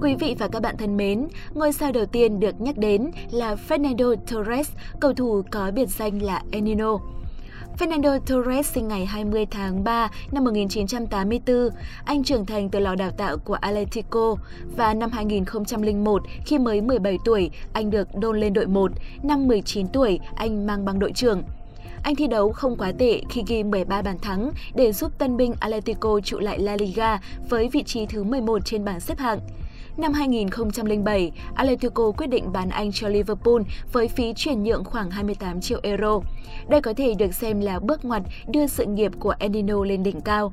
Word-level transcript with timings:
Quý 0.00 0.14
vị 0.14 0.36
và 0.38 0.48
các 0.48 0.62
bạn 0.62 0.76
thân 0.76 0.96
mến, 0.96 1.28
ngôi 1.54 1.72
sao 1.72 1.92
đầu 1.92 2.06
tiên 2.06 2.40
được 2.40 2.60
nhắc 2.60 2.78
đến 2.78 3.10
là 3.30 3.56
Fernando 3.68 4.16
Torres, 4.16 4.70
cầu 5.00 5.12
thủ 5.12 5.42
có 5.50 5.70
biệt 5.74 5.86
danh 5.86 6.22
là 6.22 6.42
Enino. 6.50 6.98
Fernando 7.78 8.18
Torres 8.18 8.72
sinh 8.72 8.88
ngày 8.88 9.06
20 9.06 9.46
tháng 9.46 9.84
3 9.84 10.10
năm 10.32 10.44
1984. 10.44 11.68
Anh 12.04 12.24
trưởng 12.24 12.46
thành 12.46 12.68
từ 12.70 12.78
lò 12.78 12.94
đào 12.94 13.10
tạo 13.10 13.36
của 13.38 13.54
Atletico 13.54 14.36
và 14.76 14.94
năm 14.94 15.10
2001, 15.10 16.22
khi 16.46 16.58
mới 16.58 16.80
17 16.80 17.18
tuổi, 17.24 17.50
anh 17.72 17.90
được 17.90 18.08
đôn 18.14 18.40
lên 18.40 18.52
đội 18.52 18.66
1. 18.66 18.92
Năm 19.22 19.48
19 19.48 19.88
tuổi, 19.88 20.20
anh 20.36 20.66
mang 20.66 20.84
băng 20.84 20.98
đội 20.98 21.12
trưởng. 21.12 21.42
Anh 22.02 22.14
thi 22.14 22.26
đấu 22.26 22.52
không 22.52 22.76
quá 22.76 22.92
tệ 22.98 23.22
khi 23.30 23.42
ghi 23.46 23.62
13 23.62 24.02
bàn 24.02 24.18
thắng 24.18 24.50
để 24.74 24.92
giúp 24.92 25.12
tân 25.18 25.36
binh 25.36 25.54
Atletico 25.60 26.20
trụ 26.24 26.38
lại 26.38 26.58
La 26.58 26.76
Liga 26.76 27.20
với 27.48 27.68
vị 27.72 27.82
trí 27.82 28.06
thứ 28.06 28.24
11 28.24 28.58
trên 28.64 28.84
bảng 28.84 29.00
xếp 29.00 29.18
hạng. 29.18 29.38
Năm 29.98 30.12
2007, 30.12 31.32
Atletico 31.54 32.10
quyết 32.10 32.26
định 32.26 32.52
bán 32.52 32.68
anh 32.68 32.92
cho 32.92 33.08
Liverpool 33.08 33.62
với 33.92 34.08
phí 34.08 34.32
chuyển 34.36 34.62
nhượng 34.62 34.84
khoảng 34.84 35.10
28 35.10 35.60
triệu 35.60 35.80
euro. 35.82 36.20
Đây 36.68 36.80
có 36.80 36.92
thể 36.96 37.14
được 37.14 37.34
xem 37.34 37.60
là 37.60 37.78
bước 37.78 38.04
ngoặt 38.04 38.22
đưa 38.48 38.66
sự 38.66 38.84
nghiệp 38.84 39.12
của 39.18 39.34
Endino 39.38 39.84
lên 39.84 40.02
đỉnh 40.02 40.20
cao. 40.20 40.52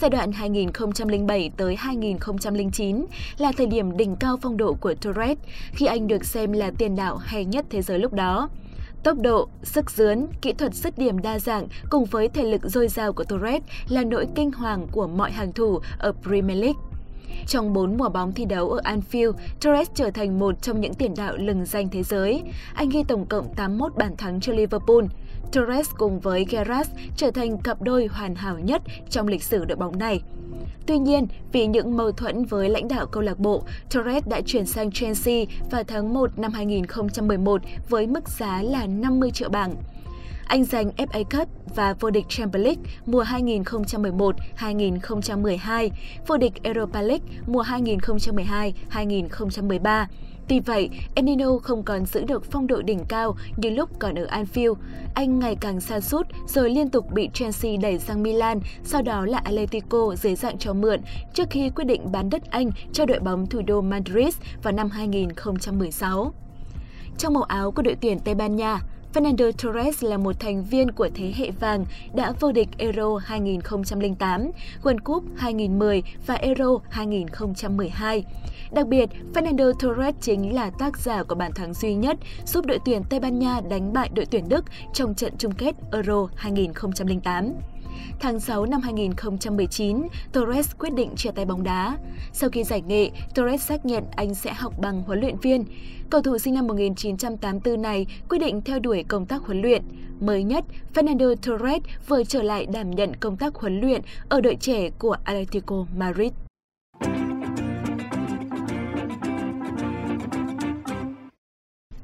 Giai 0.00 0.10
đoạn 0.10 0.32
2007 0.32 1.50
tới 1.56 1.76
2009 1.76 3.06
là 3.38 3.52
thời 3.56 3.66
điểm 3.66 3.96
đỉnh 3.96 4.16
cao 4.16 4.36
phong 4.42 4.56
độ 4.56 4.74
của 4.74 4.94
Torres, 4.94 5.38
khi 5.72 5.86
anh 5.86 6.06
được 6.06 6.24
xem 6.24 6.52
là 6.52 6.70
tiền 6.78 6.96
đạo 6.96 7.16
hay 7.16 7.44
nhất 7.44 7.66
thế 7.70 7.82
giới 7.82 7.98
lúc 7.98 8.12
đó. 8.12 8.48
Tốc 9.02 9.18
độ, 9.20 9.48
sức 9.62 9.90
dướn, 9.90 10.26
kỹ 10.40 10.52
thuật 10.52 10.74
dứt 10.74 10.98
điểm 10.98 11.22
đa 11.22 11.38
dạng 11.38 11.66
cùng 11.90 12.04
với 12.04 12.28
thể 12.28 12.42
lực 12.42 12.62
dồi 12.64 12.88
dào 12.88 13.12
của 13.12 13.24
Torres 13.24 13.62
là 13.88 14.04
nỗi 14.04 14.26
kinh 14.34 14.52
hoàng 14.52 14.86
của 14.92 15.06
mọi 15.06 15.32
hàng 15.32 15.52
thủ 15.52 15.78
ở 15.98 16.12
Premier 16.22 16.58
League. 16.58 16.91
Trong 17.46 17.72
4 17.72 17.96
mùa 17.96 18.08
bóng 18.08 18.32
thi 18.32 18.44
đấu 18.44 18.70
ở 18.70 18.80
Anfield, 18.84 19.32
Torres 19.60 19.88
trở 19.94 20.10
thành 20.10 20.38
một 20.38 20.62
trong 20.62 20.80
những 20.80 20.94
tiền 20.94 21.14
đạo 21.16 21.36
lừng 21.36 21.64
danh 21.64 21.88
thế 21.88 22.02
giới. 22.02 22.42
Anh 22.74 22.88
ghi 22.88 23.04
tổng 23.08 23.26
cộng 23.26 23.54
81 23.54 23.96
bàn 23.96 24.16
thắng 24.16 24.40
cho 24.40 24.52
Liverpool. 24.52 25.04
Torres 25.52 25.90
cùng 25.98 26.20
với 26.20 26.46
Gerrard 26.50 26.90
trở 27.16 27.30
thành 27.30 27.58
cặp 27.58 27.82
đôi 27.82 28.06
hoàn 28.06 28.34
hảo 28.34 28.58
nhất 28.58 28.82
trong 29.10 29.28
lịch 29.28 29.42
sử 29.42 29.64
đội 29.64 29.76
bóng 29.76 29.98
này. 29.98 30.20
Tuy 30.86 30.98
nhiên, 30.98 31.26
vì 31.52 31.66
những 31.66 31.96
mâu 31.96 32.12
thuẫn 32.12 32.44
với 32.44 32.68
lãnh 32.68 32.88
đạo 32.88 33.06
câu 33.06 33.22
lạc 33.22 33.38
bộ, 33.38 33.62
Torres 33.94 34.26
đã 34.26 34.40
chuyển 34.46 34.66
sang 34.66 34.90
Chelsea 34.90 35.44
vào 35.70 35.84
tháng 35.84 36.14
1 36.14 36.38
năm 36.38 36.52
2011 36.52 37.62
với 37.88 38.06
mức 38.06 38.28
giá 38.28 38.62
là 38.62 38.86
50 38.86 39.30
triệu 39.30 39.48
bảng. 39.48 39.74
Anh 40.52 40.64
giành 40.64 40.90
FA 40.96 41.24
Cup 41.24 41.48
và 41.74 41.94
vô 42.00 42.10
địch 42.10 42.24
Champions 42.28 42.64
League 42.64 42.82
mùa 43.06 43.22
2011-2012, 43.22 45.90
vô 46.26 46.36
địch 46.36 46.52
Europa 46.62 47.02
League 47.02 47.26
mùa 47.46 47.62
2012-2013. 47.62 50.06
Tuy 50.48 50.60
vậy, 50.60 50.90
Enino 51.14 51.58
không 51.62 51.82
còn 51.82 52.06
giữ 52.06 52.24
được 52.24 52.44
phong 52.50 52.66
độ 52.66 52.82
đỉnh 52.82 53.04
cao 53.08 53.36
như 53.56 53.70
lúc 53.70 53.90
còn 53.98 54.14
ở 54.14 54.26
Anfield. 54.26 54.74
Anh 55.14 55.38
ngày 55.38 55.56
càng 55.60 55.80
xa 55.80 56.00
sút 56.00 56.26
rồi 56.46 56.70
liên 56.70 56.90
tục 56.90 57.12
bị 57.12 57.28
Chelsea 57.34 57.72
đẩy 57.82 57.98
sang 57.98 58.22
Milan, 58.22 58.60
sau 58.84 59.02
đó 59.02 59.26
là 59.26 59.38
Atletico 59.38 60.14
dưới 60.16 60.34
dạng 60.34 60.58
cho 60.58 60.72
mượn 60.72 61.00
trước 61.34 61.44
khi 61.50 61.70
quyết 61.70 61.84
định 61.84 62.12
bán 62.12 62.30
đất 62.30 62.50
Anh 62.50 62.70
cho 62.92 63.06
đội 63.06 63.18
bóng 63.18 63.46
thủ 63.46 63.62
đô 63.66 63.80
Madrid 63.80 64.34
vào 64.62 64.72
năm 64.72 64.90
2016. 64.90 66.32
Trong 67.18 67.34
màu 67.34 67.42
áo 67.42 67.70
của 67.70 67.82
đội 67.82 67.96
tuyển 68.00 68.18
Tây 68.18 68.34
Ban 68.34 68.56
Nha, 68.56 68.80
Fernando 69.14 69.52
Torres 69.52 70.04
là 70.04 70.16
một 70.16 70.40
thành 70.40 70.64
viên 70.64 70.90
của 70.90 71.08
thế 71.14 71.32
hệ 71.36 71.50
vàng 71.50 71.84
đã 72.14 72.32
vô 72.40 72.52
địch 72.52 72.68
Euro 72.78 73.16
2008, 73.16 74.50
World 74.82 74.98
Cup 75.04 75.24
2010 75.36 76.02
và 76.26 76.34
Euro 76.34 76.78
2012. 76.90 78.24
Đặc 78.72 78.86
biệt, 78.86 79.08
Fernando 79.34 79.72
Torres 79.72 80.14
chính 80.20 80.54
là 80.54 80.70
tác 80.70 80.98
giả 80.98 81.22
của 81.22 81.34
bàn 81.34 81.52
thắng 81.54 81.74
duy 81.74 81.94
nhất 81.94 82.16
giúp 82.46 82.66
đội 82.66 82.78
tuyển 82.84 83.02
Tây 83.10 83.20
Ban 83.20 83.38
Nha 83.38 83.60
đánh 83.70 83.92
bại 83.92 84.10
đội 84.14 84.26
tuyển 84.26 84.48
Đức 84.48 84.64
trong 84.94 85.14
trận 85.14 85.32
chung 85.38 85.52
kết 85.52 85.74
Euro 85.92 86.28
2008. 86.36 87.52
Tháng 88.20 88.40
6 88.40 88.66
năm 88.66 88.80
2019, 88.80 90.08
Torres 90.32 90.70
quyết 90.78 90.94
định 90.94 91.10
chia 91.16 91.30
tay 91.30 91.44
bóng 91.44 91.62
đá. 91.62 91.98
Sau 92.32 92.50
khi 92.50 92.64
giải 92.64 92.82
nghệ, 92.86 93.10
Torres 93.34 93.62
xác 93.62 93.86
nhận 93.86 94.04
anh 94.16 94.34
sẽ 94.34 94.52
học 94.52 94.74
bằng 94.78 95.02
huấn 95.02 95.20
luyện 95.20 95.36
viên. 95.36 95.64
Cầu 96.10 96.22
thủ 96.22 96.38
sinh 96.38 96.54
năm 96.54 96.66
1984 96.66 97.82
này 97.82 98.06
quyết 98.28 98.38
định 98.38 98.62
theo 98.62 98.78
đuổi 98.78 99.04
công 99.08 99.26
tác 99.26 99.42
huấn 99.42 99.62
luyện. 99.62 99.82
Mới 100.20 100.42
nhất, 100.42 100.64
Fernando 100.94 101.34
Torres 101.34 101.82
vừa 102.08 102.24
trở 102.24 102.42
lại 102.42 102.66
đảm 102.66 102.90
nhận 102.90 103.16
công 103.16 103.36
tác 103.36 103.54
huấn 103.54 103.80
luyện 103.80 104.02
ở 104.28 104.40
đội 104.40 104.56
trẻ 104.60 104.90
của 104.98 105.16
Atletico 105.24 105.86
Madrid. 105.96 106.32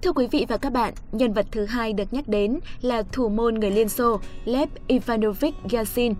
Thưa 0.02 0.12
quý 0.12 0.26
vị 0.26 0.46
và 0.48 0.56
các 0.56 0.72
bạn, 0.72 0.94
nhân 1.12 1.32
vật 1.32 1.46
thứ 1.52 1.64
hai 1.64 1.92
được 1.92 2.12
nhắc 2.12 2.28
đến 2.28 2.58
là 2.80 3.02
thủ 3.12 3.28
môn 3.28 3.54
người 3.54 3.70
Liên 3.70 3.88
Xô 3.88 4.20
Lev 4.44 4.68
Ivanovich 4.86 5.54
Yashin. 5.72 6.14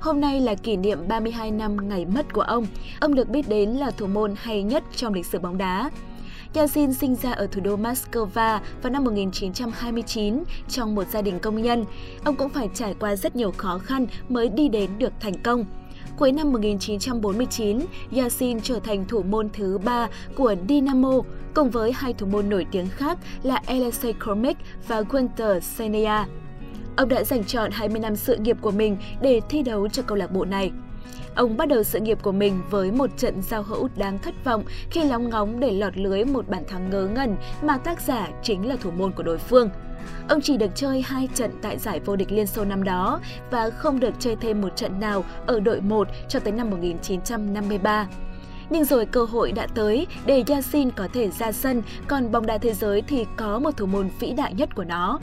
Hôm 0.00 0.20
nay 0.20 0.40
là 0.40 0.54
kỷ 0.54 0.76
niệm 0.76 0.98
32 1.08 1.50
năm 1.50 1.88
ngày 1.88 2.04
mất 2.04 2.32
của 2.32 2.40
ông. 2.40 2.66
Ông 3.00 3.14
được 3.14 3.28
biết 3.28 3.48
đến 3.48 3.70
là 3.70 3.90
thủ 3.90 4.06
môn 4.06 4.34
hay 4.36 4.62
nhất 4.62 4.84
trong 4.96 5.14
lịch 5.14 5.26
sử 5.26 5.38
bóng 5.38 5.58
đá. 5.58 5.90
Yashin 6.54 6.92
sinh 6.92 7.14
ra 7.14 7.32
ở 7.32 7.46
thủ 7.46 7.60
đô 7.60 7.76
Moscow 7.76 8.24
vào 8.24 8.60
năm 8.92 9.04
1929 9.04 10.42
trong 10.68 10.94
một 10.94 11.04
gia 11.12 11.22
đình 11.22 11.38
công 11.38 11.62
nhân. 11.62 11.84
Ông 12.24 12.36
cũng 12.36 12.48
phải 12.48 12.68
trải 12.74 12.94
qua 13.00 13.16
rất 13.16 13.36
nhiều 13.36 13.52
khó 13.56 13.78
khăn 13.78 14.06
mới 14.28 14.48
đi 14.48 14.68
đến 14.68 14.90
được 14.98 15.12
thành 15.20 15.42
công. 15.42 15.64
Cuối 16.18 16.32
năm 16.32 16.52
1949, 16.52 17.78
Yasin 18.16 18.60
trở 18.60 18.78
thành 18.78 19.04
thủ 19.08 19.22
môn 19.22 19.48
thứ 19.52 19.78
ba 19.78 20.08
của 20.36 20.54
Dynamo, 20.68 21.20
cùng 21.54 21.70
với 21.70 21.92
hai 21.92 22.12
thủ 22.12 22.26
môn 22.26 22.48
nổi 22.48 22.66
tiếng 22.70 22.86
khác 22.88 23.18
là 23.42 23.60
Alexei 23.66 24.12
Kromik 24.24 24.56
và 24.88 25.02
Gunter 25.10 25.64
Senea. 25.64 26.26
Ông 26.96 27.08
đã 27.08 27.24
dành 27.24 27.44
chọn 27.44 27.70
20 27.70 28.00
năm 28.00 28.16
sự 28.16 28.36
nghiệp 28.36 28.56
của 28.60 28.70
mình 28.70 28.96
để 29.22 29.40
thi 29.48 29.62
đấu 29.62 29.88
cho 29.88 30.02
câu 30.02 30.16
lạc 30.16 30.32
bộ 30.32 30.44
này. 30.44 30.70
Ông 31.36 31.56
bắt 31.56 31.68
đầu 31.68 31.82
sự 31.82 32.00
nghiệp 32.00 32.18
của 32.22 32.32
mình 32.32 32.62
với 32.70 32.90
một 32.90 33.10
trận 33.16 33.42
giao 33.42 33.62
hữu 33.62 33.88
đáng 33.96 34.18
thất 34.18 34.34
vọng 34.44 34.64
khi 34.90 35.04
lóng 35.04 35.28
ngóng 35.28 35.60
để 35.60 35.70
lọt 35.70 35.96
lưới 35.96 36.24
một 36.24 36.48
bàn 36.48 36.62
thắng 36.68 36.90
ngớ 36.90 37.08
ngẩn 37.14 37.36
mà 37.62 37.78
tác 37.78 38.00
giả 38.00 38.28
chính 38.42 38.68
là 38.68 38.76
thủ 38.76 38.90
môn 38.90 39.12
của 39.12 39.22
đối 39.22 39.38
phương. 39.38 39.70
Ông 40.28 40.40
chỉ 40.40 40.56
được 40.56 40.70
chơi 40.74 41.02
hai 41.02 41.28
trận 41.34 41.50
tại 41.62 41.78
giải 41.78 42.00
vô 42.00 42.16
địch 42.16 42.32
Liên 42.32 42.46
Xô 42.46 42.64
năm 42.64 42.84
đó 42.84 43.20
và 43.50 43.70
không 43.70 44.00
được 44.00 44.14
chơi 44.18 44.36
thêm 44.36 44.60
một 44.60 44.76
trận 44.76 45.00
nào 45.00 45.24
ở 45.46 45.60
đội 45.60 45.80
1 45.80 46.08
cho 46.28 46.40
tới 46.40 46.52
năm 46.52 46.70
1953. 46.70 48.08
Nhưng 48.70 48.84
rồi 48.84 49.06
cơ 49.06 49.24
hội 49.24 49.52
đã 49.52 49.66
tới 49.74 50.06
để 50.26 50.44
Yassin 50.48 50.90
có 50.90 51.08
thể 51.12 51.30
ra 51.30 51.52
sân, 51.52 51.82
còn 52.08 52.32
bóng 52.32 52.46
đá 52.46 52.58
thế 52.58 52.72
giới 52.72 53.02
thì 53.02 53.26
có 53.36 53.58
một 53.58 53.76
thủ 53.76 53.86
môn 53.86 54.08
vĩ 54.20 54.32
đại 54.32 54.54
nhất 54.54 54.74
của 54.74 54.84
nó. 54.84 55.18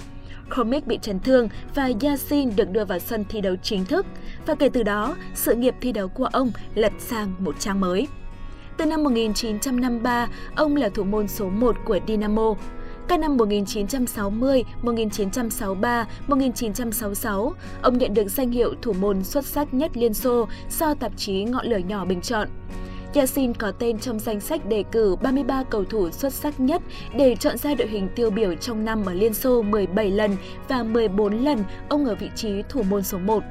Cormick 0.56 0.88
bị 0.88 1.00
chấn 1.02 1.20
thương 1.20 1.50
và 1.76 1.90
Yassin 2.02 2.56
được 2.56 2.70
đưa 2.72 2.86
vào 2.86 3.00
sân 3.00 3.26
thi 3.30 3.42
đấu 3.42 3.56
chính 3.64 3.86
thức. 3.86 4.06
Và 4.46 4.56
kể 4.56 4.70
từ 4.70 4.84
đó, 4.84 5.16
sự 5.34 5.56
nghiệp 5.56 5.76
thi 5.82 5.92
đấu 5.92 6.08
của 6.08 6.26
ông 6.26 6.52
lật 6.76 6.94
sang 7.00 7.34
một 7.40 7.60
trang 7.60 7.80
mới. 7.80 8.08
Từ 8.78 8.86
năm 8.86 9.04
1953, 9.04 10.28
ông 10.56 10.76
là 10.76 10.90
thủ 10.90 11.04
môn 11.04 11.28
số 11.28 11.50
1 11.50 11.76
của 11.86 12.00
Dynamo. 12.08 12.56
Các 13.08 13.20
năm 13.20 13.38
1960, 13.38 14.64
1963, 14.82 16.06
1966, 16.28 17.54
ông 17.82 17.98
nhận 17.98 18.14
được 18.14 18.28
danh 18.28 18.52
hiệu 18.52 18.74
thủ 18.82 18.94
môn 18.94 19.24
xuất 19.24 19.46
sắc 19.46 19.74
nhất 19.74 19.92
Liên 19.98 20.14
Xô 20.14 20.48
do 20.70 20.94
tạp 20.94 21.12
chí 21.18 21.44
Ngọn 21.44 21.66
lửa 21.66 21.78
nhỏ 21.78 22.06
bình 22.06 22.22
chọn. 22.22 22.48
Yassin 23.16 23.54
có 23.54 23.72
tên 23.72 24.00
trong 24.00 24.20
danh 24.20 24.40
sách 24.40 24.66
đề 24.66 24.84
cử 24.92 25.16
33 25.16 25.64
cầu 25.64 25.84
thủ 25.86 26.12
xuất 26.12 26.34
sắc 26.34 26.60
nhất 26.60 26.82
để 27.16 27.36
chọn 27.36 27.58
ra 27.58 27.76
đội 27.76 27.88
hình 27.88 28.10
tiêu 28.16 28.30
biểu 28.30 28.56
trong 28.56 28.86
năm 28.86 29.06
ở 29.06 29.14
Liên 29.14 29.34
Xô 29.34 29.62
17 29.62 30.12
lần 30.12 30.36
và 30.68 30.84
14 30.84 31.34
lần 31.34 31.64
ông 31.90 32.06
ở 32.06 32.16
vị 32.16 32.30
trí 32.36 32.64
thủ 32.70 32.84
môn 32.84 33.04
số 33.04 33.18
1. 33.18 33.44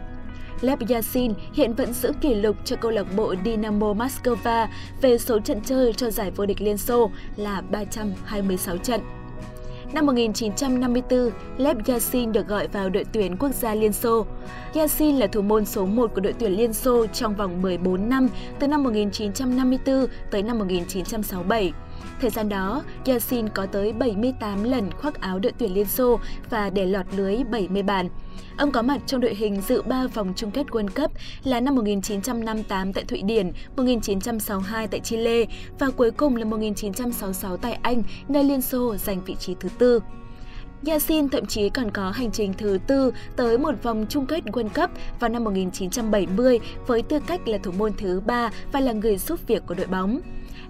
Lev 0.61 0.83
Yassin 0.89 1.33
hiện 1.53 1.75
vẫn 1.75 1.93
giữ 1.93 2.13
kỷ 2.21 2.35
lục 2.35 2.57
cho 2.65 2.77
câu 2.77 2.91
lạc 2.91 3.07
bộ 3.17 3.35
Dynamo 3.45 3.95
Moscow 3.95 4.67
về 5.01 5.19
số 5.19 5.41
trận 5.41 5.61
chơi 5.65 5.93
cho 5.93 6.11
giải 6.11 6.31
vô 6.31 6.47
địch 6.47 6.61
Liên 6.61 6.77
Xô 6.77 7.11
là 7.37 7.61
326 7.61 8.77
trận. 8.77 9.01
Năm 9.93 10.07
1954, 10.07 11.31
Lev 11.59 11.79
Yashin 11.87 12.33
được 12.33 12.49
gọi 12.49 12.69
vào 12.69 12.91
đội 12.91 13.05
tuyển 13.13 13.37
quốc 13.37 13.55
gia 13.55 13.75
Liên 13.75 13.93
Xô. 13.93 14.27
Yashin 14.75 15.17
là 15.17 15.27
thủ 15.27 15.43
môn 15.43 15.65
số 15.65 15.87
1 15.87 16.15
của 16.15 16.21
đội 16.21 16.35
tuyển 16.39 16.53
Liên 16.53 16.73
Xô 16.73 17.07
trong 17.07 17.35
vòng 17.35 17.63
14 17.63 18.09
năm, 18.09 18.29
từ 18.59 18.69
năm 18.69 18.83
1954 18.83 20.07
tới 20.31 20.43
năm 20.43 20.59
1967. 20.59 21.73
Thời 22.21 22.31
gian 22.31 22.49
đó, 22.49 22.83
Yassin 23.07 23.49
có 23.49 23.67
tới 23.67 23.93
78 23.93 24.65
lần 24.65 24.91
khoác 24.91 25.21
áo 25.21 25.39
đội 25.39 25.53
tuyển 25.59 25.75
Liên 25.75 25.87
Xô 25.87 26.21
và 26.51 26.71
để 26.71 26.87
lọt 26.87 27.07
lưới 27.17 27.37
70 27.45 27.83
bàn. 27.83 28.09
Ông 28.57 28.73
có 28.73 28.83
mặt 28.83 29.01
trong 29.07 29.21
đội 29.21 29.35
hình 29.35 29.61
dự 29.61 29.83
3 29.83 30.07
vòng 30.07 30.33
chung 30.37 30.51
kết 30.51 30.67
World 30.67 30.89
Cup 30.89 31.13
là 31.45 31.61
năm 31.61 31.75
1958 31.75 32.93
tại 32.93 33.05
Thụy 33.05 33.23
Điển, 33.23 33.53
1962 33.77 34.89
tại 34.89 35.01
Chile 35.01 35.45
và 35.79 35.91
cuối 35.91 36.11
cùng 36.11 36.37
là 36.37 36.45
1966 36.45 37.57
tại 37.57 37.79
Anh, 37.83 38.03
nơi 38.29 38.45
Liên 38.45 38.63
Xô 38.63 38.97
giành 38.97 39.25
vị 39.25 39.37
trí 39.39 39.55
thứ 39.61 39.69
tư. 39.79 40.01
Yassin 40.87 41.29
thậm 41.29 41.47
chí 41.47 41.69
còn 41.69 41.91
có 41.91 42.11
hành 42.11 42.33
trình 42.33 42.55
thứ 42.59 42.79
tư 42.87 43.13
tới 43.37 43.59
một 43.59 43.83
vòng 43.83 44.07
chung 44.09 44.27
kết 44.27 44.45
World 44.45 44.69
Cup 44.69 44.91
vào 45.21 45.31
năm 45.31 45.45
1970 45.45 46.61
với 46.87 47.03
tư 47.03 47.21
cách 47.27 47.49
là 47.49 47.59
thủ 47.59 47.73
môn 47.79 47.93
thứ 47.99 48.21
ba 48.27 48.51
và 48.73 48.81
là 48.81 48.93
người 48.93 49.19
giúp 49.19 49.41
việc 49.47 49.63
của 49.67 49.75
đội 49.75 49.87
bóng. 49.87 50.21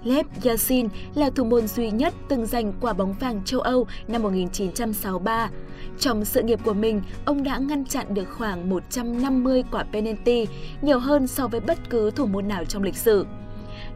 Lev 0.05 0.27
Yashin 0.45 0.89
là 1.15 1.31
thủ 1.31 1.45
môn 1.45 1.67
duy 1.67 1.91
nhất 1.91 2.15
từng 2.29 2.47
giành 2.47 2.73
quả 2.81 2.93
bóng 2.93 3.13
vàng 3.13 3.43
châu 3.45 3.61
Âu 3.61 3.87
năm 4.09 4.23
1963. 4.23 5.51
Trong 5.99 6.25
sự 6.25 6.43
nghiệp 6.43 6.59
của 6.65 6.73
mình, 6.73 7.03
ông 7.25 7.43
đã 7.43 7.59
ngăn 7.59 7.85
chặn 7.85 8.15
được 8.15 8.29
khoảng 8.31 8.71
150 8.71 9.65
quả 9.73 9.85
penalty, 9.93 10.47
nhiều 10.83 10.99
hơn 10.99 11.27
so 11.27 11.47
với 11.47 11.61
bất 11.61 11.79
cứ 11.91 12.11
thủ 12.11 12.27
môn 12.27 12.49
nào 12.49 12.65
trong 12.65 12.83
lịch 12.83 12.97
sử. 12.97 13.27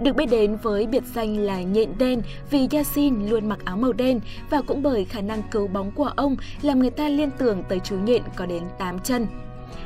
Được 0.00 0.16
biết 0.16 0.26
đến 0.26 0.56
với 0.62 0.86
biệt 0.86 1.02
danh 1.14 1.38
là 1.38 1.62
nhện 1.62 1.98
đen 1.98 2.22
vì 2.50 2.68
Yasin 2.70 3.26
luôn 3.26 3.48
mặc 3.48 3.58
áo 3.64 3.76
màu 3.76 3.92
đen 3.92 4.20
và 4.50 4.60
cũng 4.60 4.82
bởi 4.82 5.04
khả 5.04 5.20
năng 5.20 5.42
cứu 5.50 5.66
bóng 5.66 5.90
của 5.90 6.12
ông 6.16 6.36
làm 6.62 6.78
người 6.78 6.90
ta 6.90 7.08
liên 7.08 7.30
tưởng 7.38 7.62
tới 7.68 7.80
chú 7.84 7.96
nhện 7.96 8.22
có 8.36 8.46
đến 8.46 8.62
8 8.78 8.98
chân. 8.98 9.26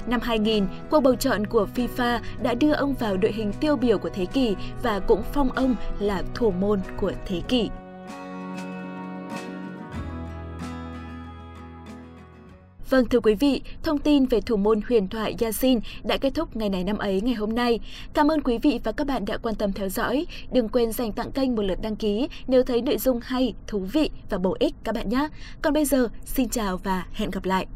Năm 0.06 0.20
2000, 0.20 0.66
cuộc 0.90 1.00
bầu 1.00 1.14
chọn 1.14 1.46
của 1.46 1.66
FIFA 1.74 2.18
đã 2.42 2.54
đưa 2.54 2.72
ông 2.72 2.94
vào 2.94 3.16
đội 3.16 3.32
hình 3.32 3.52
tiêu 3.60 3.76
biểu 3.76 3.98
của 3.98 4.10
thế 4.14 4.26
kỷ 4.26 4.54
và 4.82 5.00
cũng 5.00 5.22
phong 5.32 5.52
ông 5.52 5.76
là 5.98 6.22
thủ 6.34 6.50
môn 6.50 6.80
của 6.96 7.12
thế 7.26 7.40
kỷ. 7.48 7.70
Vâng 12.90 13.08
thưa 13.08 13.20
quý 13.20 13.34
vị, 13.34 13.62
thông 13.82 13.98
tin 13.98 14.26
về 14.26 14.40
thủ 14.40 14.56
môn 14.56 14.80
huyền 14.88 15.08
thoại 15.08 15.36
Yasin 15.40 15.80
đã 16.04 16.16
kết 16.16 16.34
thúc 16.34 16.56
ngày 16.56 16.68
này 16.68 16.84
năm 16.84 16.98
ấy 16.98 17.20
ngày 17.20 17.34
hôm 17.34 17.54
nay. 17.54 17.80
Cảm 18.14 18.30
ơn 18.30 18.40
quý 18.40 18.58
vị 18.58 18.80
và 18.84 18.92
các 18.92 19.06
bạn 19.06 19.24
đã 19.24 19.36
quan 19.36 19.54
tâm 19.54 19.72
theo 19.72 19.88
dõi. 19.88 20.26
Đừng 20.52 20.68
quên 20.68 20.92
dành 20.92 21.12
tặng 21.12 21.32
kênh 21.32 21.54
một 21.54 21.62
lượt 21.62 21.78
đăng 21.82 21.96
ký 21.96 22.28
nếu 22.46 22.62
thấy 22.62 22.82
nội 22.82 22.98
dung 22.98 23.20
hay, 23.22 23.54
thú 23.66 23.78
vị 23.78 24.10
và 24.30 24.38
bổ 24.38 24.56
ích 24.60 24.74
các 24.84 24.94
bạn 24.94 25.08
nhé. 25.08 25.28
Còn 25.62 25.72
bây 25.72 25.84
giờ, 25.84 26.08
xin 26.24 26.48
chào 26.48 26.76
và 26.76 27.06
hẹn 27.12 27.30
gặp 27.30 27.44
lại. 27.44 27.66